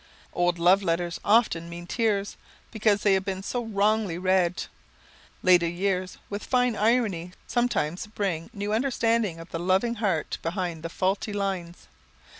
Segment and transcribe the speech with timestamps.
[0.33, 2.35] Old love letters often mean tears,
[2.71, 4.63] because they have been so wrongly read.
[5.43, 10.89] Later years, with fine irony, sometimes bring new understanding of the loving heart behind the
[10.89, 11.85] faulty lines.